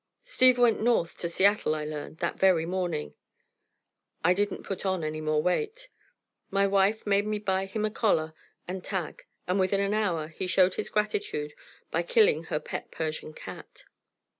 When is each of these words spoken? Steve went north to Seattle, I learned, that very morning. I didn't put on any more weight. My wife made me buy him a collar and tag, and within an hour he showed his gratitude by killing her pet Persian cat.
Steve 0.23 0.57
went 0.57 0.81
north 0.81 1.15
to 1.15 1.29
Seattle, 1.29 1.75
I 1.75 1.85
learned, 1.85 2.17
that 2.17 2.39
very 2.39 2.65
morning. 2.65 3.13
I 4.23 4.33
didn't 4.33 4.63
put 4.63 4.83
on 4.83 5.03
any 5.03 5.21
more 5.21 5.43
weight. 5.43 5.89
My 6.49 6.65
wife 6.65 7.05
made 7.05 7.27
me 7.27 7.37
buy 7.37 7.67
him 7.67 7.85
a 7.85 7.91
collar 7.91 8.33
and 8.67 8.83
tag, 8.83 9.27
and 9.45 9.59
within 9.59 9.79
an 9.79 9.93
hour 9.93 10.29
he 10.29 10.47
showed 10.47 10.73
his 10.73 10.89
gratitude 10.89 11.53
by 11.91 12.01
killing 12.01 12.45
her 12.45 12.59
pet 12.59 12.89
Persian 12.89 13.31
cat. 13.31 13.83